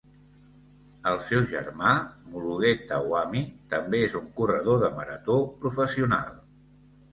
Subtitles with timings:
[1.11, 1.91] El seu germà,
[2.31, 6.45] Mulugeta Wami, també és un corredor de marató professional.